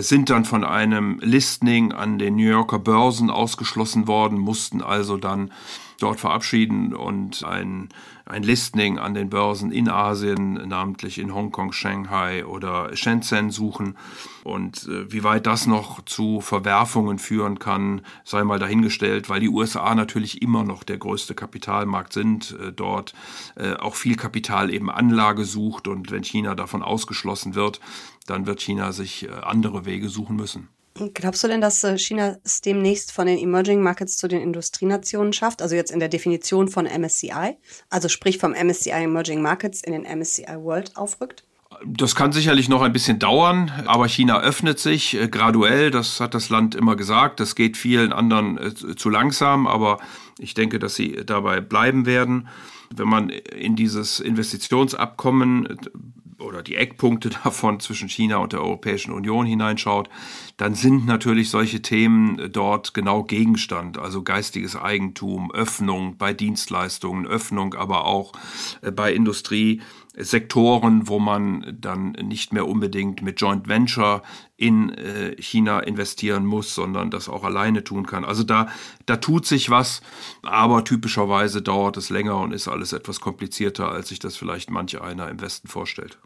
sind 0.00 0.28
dann 0.28 0.44
von 0.44 0.64
einem 0.64 1.20
Listening 1.22 1.92
an 1.92 2.18
den 2.18 2.34
New 2.34 2.50
Yorker 2.50 2.80
Börsen 2.80 3.30
ausgeschlossen 3.30 4.08
worden, 4.08 4.38
mussten 4.38 4.82
also 4.82 5.18
dann 5.18 5.52
dort 5.98 6.20
verabschieden 6.20 6.94
und 6.94 7.44
ein, 7.44 7.88
ein 8.24 8.42
Listening 8.42 8.98
an 8.98 9.14
den 9.14 9.30
Börsen 9.30 9.70
in 9.70 9.88
Asien, 9.88 10.54
namentlich 10.68 11.18
in 11.18 11.34
Hongkong, 11.34 11.72
Shanghai 11.72 12.44
oder 12.44 12.94
Shenzhen 12.96 13.50
suchen. 13.50 13.96
Und 14.44 14.86
äh, 14.88 15.10
wie 15.12 15.24
weit 15.24 15.46
das 15.46 15.66
noch 15.66 16.04
zu 16.04 16.40
Verwerfungen 16.40 17.18
führen 17.18 17.58
kann, 17.58 18.02
sei 18.24 18.44
mal 18.44 18.58
dahingestellt, 18.58 19.28
weil 19.28 19.40
die 19.40 19.48
USA 19.48 19.94
natürlich 19.94 20.42
immer 20.42 20.64
noch 20.64 20.84
der 20.84 20.98
größte 20.98 21.34
Kapitalmarkt 21.34 22.12
sind, 22.12 22.56
äh, 22.60 22.72
dort 22.72 23.14
äh, 23.56 23.74
auch 23.74 23.94
viel 23.94 24.16
Kapital 24.16 24.72
eben 24.72 24.90
Anlage 24.90 25.44
sucht 25.44 25.88
und 25.88 26.10
wenn 26.10 26.24
China 26.24 26.54
davon 26.54 26.82
ausgeschlossen 26.82 27.54
wird, 27.54 27.80
dann 28.26 28.46
wird 28.46 28.60
China 28.60 28.92
sich 28.92 29.28
äh, 29.28 29.32
andere 29.42 29.84
Wege 29.84 30.08
suchen 30.08 30.36
müssen. 30.36 30.68
Glaubst 31.14 31.44
du 31.44 31.48
denn, 31.48 31.60
dass 31.60 31.84
äh, 31.84 31.98
China 31.98 32.36
es 32.44 32.60
demnächst 32.60 33.12
von 33.12 33.26
den 33.26 33.38
Emerging 33.38 33.82
Markets 33.82 34.16
zu 34.16 34.28
den 34.28 34.40
Industrienationen 34.40 35.32
schafft? 35.32 35.60
Also 35.60 35.74
jetzt 35.74 35.90
in 35.90 36.00
der 36.00 36.08
Definition 36.08 36.68
von 36.68 36.86
MSCI, 36.86 37.56
also 37.90 38.08
sprich 38.08 38.38
vom 38.38 38.52
MSCI 38.52 38.90
Emerging 38.90 39.42
Markets 39.42 39.82
in 39.82 39.92
den 39.92 40.02
MSCI 40.02 40.56
World 40.58 40.96
aufrückt? 40.96 41.44
Das 41.84 42.14
kann 42.14 42.32
sicherlich 42.32 42.68
noch 42.68 42.80
ein 42.80 42.92
bisschen 42.92 43.18
dauern, 43.18 43.70
aber 43.86 44.08
China 44.08 44.40
öffnet 44.40 44.78
sich 44.78 45.14
äh, 45.14 45.28
graduell. 45.28 45.90
Das 45.90 46.20
hat 46.20 46.34
das 46.34 46.48
Land 46.48 46.74
immer 46.74 46.96
gesagt. 46.96 47.40
Das 47.40 47.54
geht 47.54 47.76
vielen 47.76 48.12
anderen 48.12 48.56
äh, 48.56 48.74
zu 48.74 49.10
langsam, 49.10 49.66
aber 49.66 49.98
ich 50.38 50.54
denke, 50.54 50.78
dass 50.78 50.94
sie 50.94 51.24
dabei 51.26 51.60
bleiben 51.60 52.06
werden. 52.06 52.48
Wenn 52.94 53.08
man 53.08 53.28
in 53.28 53.76
dieses 53.76 54.20
Investitionsabkommen 54.20 55.76
oder 56.38 56.62
die 56.62 56.76
Eckpunkte 56.76 57.30
davon 57.44 57.80
zwischen 57.80 58.08
China 58.08 58.36
und 58.36 58.52
der 58.52 58.60
Europäischen 58.60 59.12
Union 59.12 59.46
hineinschaut, 59.46 60.08
dann 60.56 60.74
sind 60.74 61.06
natürlich 61.06 61.50
solche 61.50 61.82
Themen 61.82 62.50
dort 62.52 62.94
genau 62.94 63.22
Gegenstand. 63.24 63.98
Also 63.98 64.22
geistiges 64.22 64.76
Eigentum, 64.76 65.52
Öffnung 65.52 66.16
bei 66.16 66.32
Dienstleistungen, 66.32 67.26
Öffnung 67.26 67.74
aber 67.74 68.04
auch 68.06 68.32
äh, 68.82 68.90
bei 68.90 69.12
Industriesektoren, 70.16 71.08
wo 71.08 71.18
man 71.18 71.76
dann 71.78 72.12
nicht 72.12 72.52
mehr 72.52 72.66
unbedingt 72.66 73.22
mit 73.22 73.40
Joint 73.40 73.68
Venture 73.68 74.22
in 74.56 74.90
äh, 74.90 75.40
China 75.40 75.80
investieren 75.80 76.46
muss, 76.46 76.74
sondern 76.74 77.10
das 77.10 77.28
auch 77.28 77.44
alleine 77.44 77.84
tun 77.84 78.06
kann. 78.06 78.24
Also 78.24 78.42
da, 78.42 78.68
da 79.04 79.16
tut 79.16 79.46
sich 79.46 79.68
was, 79.68 80.00
aber 80.42 80.84
typischerweise 80.84 81.60
dauert 81.60 81.98
es 81.98 82.08
länger 82.08 82.38
und 82.38 82.52
ist 82.52 82.68
alles 82.68 82.92
etwas 82.92 83.20
komplizierter, 83.20 83.90
als 83.90 84.08
sich 84.08 84.18
das 84.18 84.36
vielleicht 84.36 84.70
manch 84.70 85.00
einer 85.00 85.28
im 85.28 85.40
Westen 85.40 85.68
vorstellt. 85.68 86.18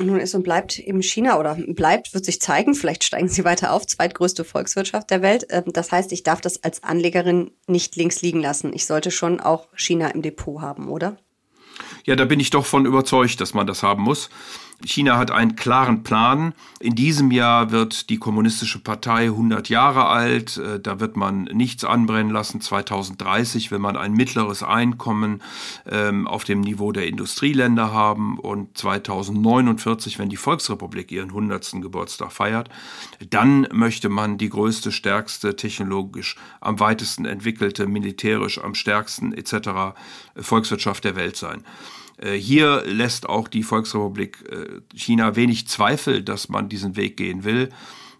Nun 0.00 0.18
ist 0.18 0.34
und 0.34 0.42
bleibt 0.42 0.80
eben 0.80 1.02
China 1.02 1.38
oder 1.38 1.54
bleibt, 1.54 2.14
wird 2.14 2.24
sich 2.24 2.40
zeigen, 2.40 2.74
vielleicht 2.74 3.04
steigen 3.04 3.28
sie 3.28 3.44
weiter 3.44 3.72
auf, 3.72 3.86
zweitgrößte 3.86 4.44
Volkswirtschaft 4.44 5.08
der 5.10 5.22
Welt. 5.22 5.46
Ähm, 5.50 5.64
das 5.66 5.92
heißt, 5.92 6.10
ich 6.12 6.24
darf 6.24 6.40
das 6.40 6.62
als 6.64 6.82
Anlegerin 6.82 7.52
nicht 7.68 7.94
links 7.94 8.20
liegen 8.20 8.40
lassen. 8.40 8.72
Ich 8.72 8.86
sollte 8.86 9.12
schon 9.12 9.40
auch 9.40 9.68
China 9.76 10.08
im 10.08 10.22
Depot 10.22 10.60
haben, 10.60 10.88
oder? 10.88 11.16
Ja, 12.04 12.16
da 12.16 12.24
bin 12.24 12.40
ich 12.40 12.50
doch 12.50 12.66
von 12.66 12.86
überzeugt, 12.86 13.40
dass 13.40 13.54
man 13.54 13.66
das 13.66 13.82
haben 13.82 14.02
muss. 14.02 14.28
China 14.82 15.16
hat 15.16 15.30
einen 15.30 15.56
klaren 15.56 16.02
Plan. 16.02 16.52
In 16.80 16.94
diesem 16.94 17.30
Jahr 17.30 17.70
wird 17.70 18.10
die 18.10 18.18
Kommunistische 18.18 18.78
Partei 18.78 19.24
100 19.24 19.68
Jahre 19.68 20.06
alt. 20.06 20.56
Äh, 20.58 20.80
da 20.80 21.00
wird 21.00 21.16
man 21.16 21.44
nichts 21.44 21.84
anbrennen 21.84 22.32
lassen. 22.32 22.60
2030 22.60 23.70
will 23.70 23.78
man 23.78 23.96
ein 23.96 24.12
mittleres 24.12 24.62
Einkommen 24.62 25.42
ähm, 25.90 26.26
auf 26.26 26.44
dem 26.44 26.60
Niveau 26.60 26.92
der 26.92 27.06
Industrieländer 27.06 27.92
haben. 27.92 28.38
Und 28.38 28.76
2049, 28.76 30.18
wenn 30.18 30.28
die 30.28 30.36
Volksrepublik 30.36 31.10
ihren 31.12 31.30
100. 31.30 31.80
Geburtstag 31.80 32.32
feiert, 32.32 32.68
dann 33.30 33.66
möchte 33.72 34.08
man 34.08 34.38
die 34.38 34.48
größte, 34.48 34.92
stärkste, 34.92 35.56
technologisch 35.56 36.36
am 36.60 36.80
weitesten 36.80 37.24
entwickelte, 37.24 37.86
militärisch 37.86 38.62
am 38.62 38.74
stärksten 38.74 39.32
etc. 39.32 39.96
Volkswirtschaft 40.36 41.04
der 41.04 41.16
Welt 41.16 41.36
sein. 41.36 41.64
Äh, 42.18 42.32
hier 42.32 42.82
lässt 42.86 43.28
auch 43.28 43.48
die 43.48 43.62
Volksrepublik 43.62 44.44
äh, 44.50 44.80
China 44.96 45.36
wenig 45.36 45.68
Zweifel, 45.68 46.22
dass 46.22 46.48
man 46.48 46.68
diesen 46.68 46.96
Weg 46.96 47.16
gehen 47.16 47.44
will. 47.44 47.70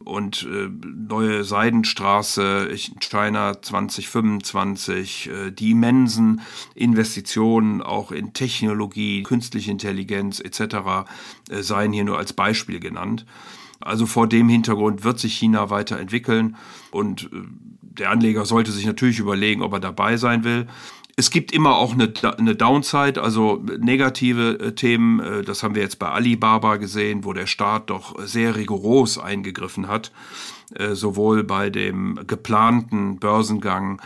Und 0.05 0.47
äh, 0.51 0.69
neue 0.69 1.45
Seidenstraße, 1.45 2.77
China 3.01 3.63
2025, 3.63 5.31
die 5.59 5.71
immensen 5.71 6.43
Investitionen 6.75 7.81
auch 7.81 8.13
in 8.13 8.35
Technologie, 8.35 9.23
künstliche 9.23 9.71
Intelligenz 9.71 10.41
etc. 10.41 11.07
seien 11.49 11.93
hier 11.95 12.05
nur 12.05 12.19
als 12.19 12.35
Beispiel 12.35 12.81
genannt. 12.81 13.25
Also 13.81 14.05
vor 14.05 14.27
dem 14.29 14.49
Hintergrund 14.49 15.05
wird 15.05 15.19
sich 15.19 15.35
China 15.39 15.71
weiterentwickeln 15.71 16.57
und 16.91 17.31
der 17.81 18.11
Anleger 18.11 18.45
sollte 18.45 18.73
sich 18.73 18.87
natürlich 18.87 19.21
überlegen, 19.21 19.63
ob 19.63 19.73
er 19.73 19.81
dabei 19.81 20.17
sein 20.17 20.45
will. 20.45 20.67
Es 21.17 21.31
gibt 21.31 21.53
immer 21.53 21.77
auch 21.77 21.93
eine, 21.93 22.13
eine 22.39 22.57
Downside, 22.57 23.23
also 23.23 23.65
negative 23.79 24.59
äh, 24.59 24.73
Themen. 24.73 25.21
Äh, 25.21 25.43
das 25.43 25.63
haben 25.63 25.75
wir 25.75 25.83
jetzt 25.83 25.99
bei 25.99 26.09
Alibaba 26.09 26.77
gesehen, 26.77 27.25
wo 27.25 27.33
der 27.33 27.47
Staat 27.47 27.91
doch 27.91 28.17
sehr 28.25 28.57
rigoros 28.57 29.19
eingegriffen 29.19 29.87
hat, 29.87 30.11
äh, 30.75 30.95
sowohl 30.95 31.45
bei 31.45 31.71
dem 31.71 32.19
geplanten 32.27 33.19
Börsengang 33.19 34.01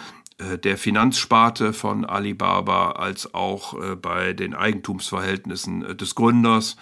der 0.62 0.78
Finanzsparte 0.78 1.72
von 1.72 2.04
Alibaba 2.04 2.92
als 2.92 3.34
auch 3.34 3.74
bei 4.00 4.34
den 4.34 4.54
Eigentumsverhältnissen 4.54 5.96
des 5.96 6.14
Gründers. 6.14 6.76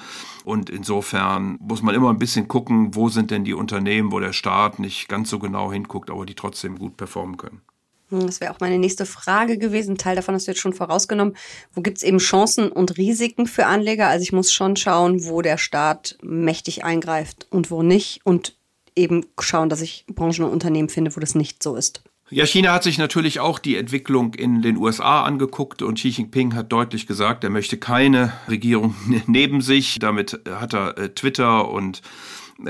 Und 0.45 0.69
insofern 0.69 1.57
muss 1.63 1.81
man 1.81 1.95
immer 1.95 2.11
ein 2.11 2.19
bisschen 2.19 2.49
gucken, 2.49 2.95
wo 2.95 3.09
sind 3.09 3.31
denn 3.31 3.45
die 3.45 3.55
Unternehmen, 3.55 4.13
wo 4.13 4.21
der 4.21 4.35
Staat 4.35 4.79
nicht 4.79 5.09
ganz 5.09 5.31
so 5.31 5.39
genau 5.39 5.73
hinguckt, 5.73 6.11
aber 6.11 6.27
die 6.27 6.35
trotzdem 6.35 6.79
gut 6.79 6.99
performen 6.99 7.39
können. 7.39 7.63
Hm, 8.11 8.27
das 8.27 8.41
wäre 8.41 8.53
auch 8.53 8.61
meine 8.61 8.79
nächste 8.79 9.07
Frage 9.07 9.59
gewesen. 9.59 9.99
Teil 9.99 10.17
davon 10.17 10.35
hast 10.35 10.47
du 10.47 10.53
jetzt 10.53 10.61
schon 10.61 10.73
vorausgenommen. 10.73 11.37
Wo 11.73 11.81
gibt 11.81 11.99
es 11.99 12.03
eben 12.03 12.19
Chancen 12.19 12.71
und 12.71 12.97
Risiken 12.97 13.47
für 13.47 13.67
Anleger? 13.67 14.09
Also 14.09 14.23
ich 14.23 14.33
muss 14.33 14.53
schon 14.53 14.77
schauen, 14.77 15.25
wo 15.25 15.43
der 15.43 15.59
Staat 15.59 16.17
mächtig 16.23 16.85
eingreift 16.85 17.47
und 17.51 17.71
wo 17.71 17.83
nicht. 17.83 18.21
Und 18.25 18.57
eben 18.95 19.27
schauen, 19.41 19.69
dass 19.69 19.83
ich 19.83 20.05
Branchen 20.09 20.45
und 20.45 20.53
Unternehmen 20.53 20.89
finde, 20.89 21.15
wo 21.17 21.21
das 21.21 21.35
nicht 21.35 21.63
so 21.63 21.77
ist. 21.77 22.03
Ja, 22.29 22.45
China 22.45 22.73
hat 22.73 22.83
sich 22.83 22.99
natürlich 22.99 23.39
auch 23.39 23.61
die 23.61 23.77
Entwicklung 23.77 24.35
in 24.35 24.61
den 24.61 24.79
USA 24.79 25.23
angeguckt 25.23 25.81
und 25.81 25.95
Xi 25.95 26.09
Jinping 26.09 26.57
hat 26.57 26.73
deutlich 26.73 27.07
gesagt, 27.07 27.45
er 27.45 27.51
möchte 27.51 27.77
keine 27.77 28.33
Regierung 28.49 28.97
neben 29.27 29.61
sich. 29.61 29.99
Damit 30.01 30.41
hat 30.49 30.75
er 30.75 30.99
äh, 30.99 31.09
Twitter 31.11 31.69
und 31.69 32.03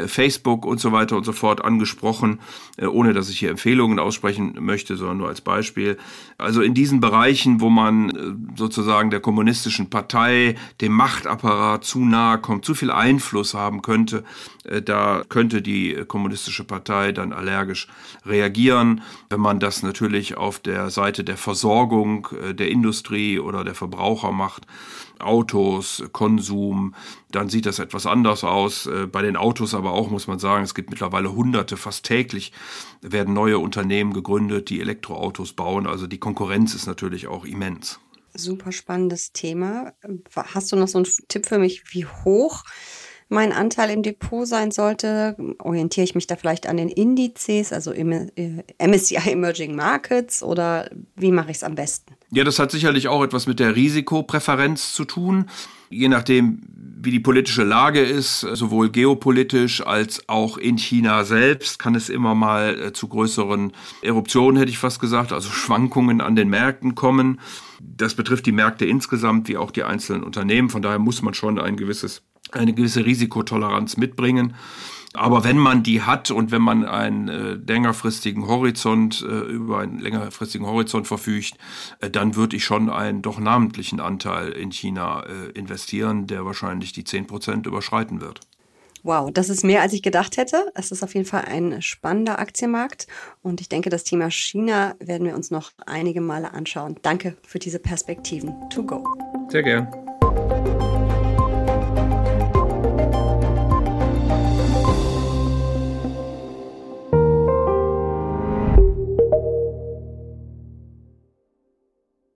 Facebook 0.06 0.66
und 0.66 0.80
so 0.80 0.92
weiter 0.92 1.16
und 1.16 1.24
so 1.24 1.32
fort 1.32 1.64
angesprochen, 1.64 2.40
äh, 2.76 2.86
ohne 2.86 3.12
dass 3.12 3.30
ich 3.30 3.38
hier 3.38 3.50
Empfehlungen 3.50 3.98
aussprechen 3.98 4.56
möchte, 4.60 4.96
sondern 4.96 5.18
nur 5.18 5.28
als 5.28 5.40
Beispiel. 5.40 5.96
Also 6.38 6.60
in 6.60 6.74
diesen 6.74 7.00
Bereichen, 7.00 7.60
wo 7.60 7.70
man 7.70 8.10
äh, 8.10 8.56
sozusagen 8.56 9.10
der 9.10 9.20
kommunistischen 9.20 9.88
Partei, 9.88 10.56
dem 10.80 10.92
Machtapparat 10.92 11.84
zu 11.84 12.04
nahe 12.04 12.38
kommt, 12.38 12.64
zu 12.64 12.74
viel 12.74 12.90
Einfluss 12.90 13.54
haben 13.54 13.82
könnte, 13.82 14.24
da 14.84 15.22
könnte 15.28 15.62
die 15.62 15.94
kommunistische 16.08 16.64
Partei 16.64 17.12
dann 17.12 17.32
allergisch 17.32 17.86
reagieren. 18.24 19.02
Wenn 19.30 19.40
man 19.40 19.60
das 19.60 19.82
natürlich 19.84 20.36
auf 20.36 20.58
der 20.58 20.90
Seite 20.90 21.22
der 21.22 21.36
Versorgung 21.36 22.28
der 22.52 22.68
Industrie 22.68 23.38
oder 23.38 23.62
der 23.62 23.76
Verbraucher 23.76 24.32
macht, 24.32 24.66
Autos, 25.18 26.04
Konsum, 26.12 26.94
dann 27.30 27.48
sieht 27.48 27.66
das 27.66 27.78
etwas 27.78 28.06
anders 28.06 28.44
aus. 28.44 28.86
Äh, 28.86 29.06
bei 29.06 29.22
den 29.22 29.36
Autos 29.36 29.74
aber 29.76 29.92
auch 29.92 30.10
muss 30.10 30.26
man 30.26 30.38
sagen, 30.38 30.64
es 30.64 30.74
gibt 30.74 30.90
mittlerweile 30.90 31.32
hunderte, 31.32 31.76
fast 31.76 32.04
täglich 32.04 32.52
werden 33.02 33.34
neue 33.34 33.58
Unternehmen 33.58 34.12
gegründet, 34.12 34.70
die 34.70 34.80
Elektroautos 34.80 35.52
bauen. 35.52 35.86
Also 35.86 36.06
die 36.06 36.18
Konkurrenz 36.18 36.74
ist 36.74 36.86
natürlich 36.86 37.26
auch 37.26 37.44
immens. 37.44 38.00
Super 38.34 38.72
spannendes 38.72 39.32
Thema. 39.32 39.92
Hast 40.34 40.72
du 40.72 40.76
noch 40.76 40.88
so 40.88 40.98
einen 40.98 41.06
Tipp 41.28 41.46
für 41.46 41.58
mich, 41.58 41.84
wie 41.94 42.06
hoch 42.06 42.64
mein 43.28 43.52
Anteil 43.52 43.90
im 43.90 44.02
Depot 44.02 44.46
sein 44.46 44.70
sollte? 44.70 45.36
Orientiere 45.58 46.04
ich 46.04 46.14
mich 46.14 46.26
da 46.26 46.36
vielleicht 46.36 46.66
an 46.66 46.76
den 46.76 46.88
Indizes, 46.88 47.72
also 47.72 47.92
MSCI 47.92 49.16
äh, 49.16 49.32
Emerging 49.32 49.74
Markets 49.74 50.42
oder 50.42 50.90
wie 51.16 51.32
mache 51.32 51.50
ich 51.50 51.58
es 51.58 51.64
am 51.64 51.74
besten? 51.74 52.14
Ja, 52.30 52.44
das 52.44 52.58
hat 52.58 52.70
sicherlich 52.70 53.08
auch 53.08 53.22
etwas 53.22 53.46
mit 53.46 53.60
der 53.60 53.76
Risikopräferenz 53.76 54.92
zu 54.92 55.04
tun. 55.04 55.48
Je 55.88 56.08
nachdem, 56.08 56.60
wie 57.06 57.10
die 57.12 57.20
politische 57.20 57.62
Lage 57.62 58.00
ist, 58.00 58.40
sowohl 58.40 58.90
geopolitisch 58.90 59.80
als 59.86 60.28
auch 60.28 60.58
in 60.58 60.76
China 60.76 61.24
selbst, 61.24 61.78
kann 61.78 61.94
es 61.94 62.10
immer 62.10 62.34
mal 62.34 62.78
äh, 62.78 62.92
zu 62.92 63.08
größeren 63.08 63.72
Eruptionen, 64.02 64.58
hätte 64.58 64.70
ich 64.70 64.78
fast 64.78 65.00
gesagt, 65.00 65.32
also 65.32 65.48
Schwankungen 65.48 66.20
an 66.20 66.36
den 66.36 66.50
Märkten 66.50 66.94
kommen. 66.94 67.40
Das 67.80 68.14
betrifft 68.14 68.44
die 68.44 68.52
Märkte 68.52 68.84
insgesamt 68.84 69.48
wie 69.48 69.56
auch 69.56 69.70
die 69.70 69.84
einzelnen 69.84 70.24
Unternehmen. 70.24 70.68
Von 70.68 70.82
daher 70.82 70.98
muss 70.98 71.22
man 71.22 71.32
schon 71.32 71.58
ein 71.58 71.76
gewisses 71.76 72.22
eine 72.52 72.74
gewisse 72.74 73.04
Risikotoleranz 73.04 73.96
mitbringen. 73.96 74.54
Aber 75.16 75.44
wenn 75.44 75.58
man 75.58 75.82
die 75.82 76.02
hat 76.02 76.30
und 76.30 76.50
wenn 76.50 76.62
man 76.62 76.84
einen 76.84 77.28
äh, 77.28 77.54
längerfristigen 77.54 78.46
Horizont, 78.46 79.22
äh, 79.22 79.26
über 79.26 79.78
einen 79.78 79.98
längerfristigen 79.98 80.66
Horizont 80.66 81.06
verfügt, 81.06 81.54
äh, 82.00 82.10
dann 82.10 82.36
würde 82.36 82.56
ich 82.56 82.64
schon 82.64 82.90
einen 82.90 83.22
doch 83.22 83.38
namentlichen 83.38 84.00
Anteil 84.00 84.50
in 84.50 84.70
China 84.70 85.24
äh, 85.24 85.50
investieren, 85.58 86.26
der 86.26 86.44
wahrscheinlich 86.44 86.92
die 86.92 87.04
10% 87.04 87.66
überschreiten 87.66 88.20
wird. 88.20 88.40
Wow, 89.02 89.30
das 89.32 89.50
ist 89.50 89.62
mehr, 89.62 89.82
als 89.82 89.92
ich 89.92 90.02
gedacht 90.02 90.36
hätte. 90.36 90.72
Es 90.74 90.90
ist 90.90 91.04
auf 91.04 91.14
jeden 91.14 91.26
Fall 91.26 91.44
ein 91.44 91.80
spannender 91.80 92.40
Aktienmarkt 92.40 93.06
und 93.40 93.60
ich 93.60 93.68
denke, 93.68 93.88
das 93.88 94.02
Thema 94.02 94.30
China 94.32 94.96
werden 94.98 95.26
wir 95.26 95.36
uns 95.36 95.52
noch 95.52 95.70
einige 95.86 96.20
Male 96.20 96.52
anschauen. 96.52 96.96
Danke 97.02 97.36
für 97.46 97.60
diese 97.60 97.78
Perspektiven. 97.78 98.52
To 98.70 98.82
go. 98.82 99.04
Sehr 99.48 99.62
gern. 99.62 100.15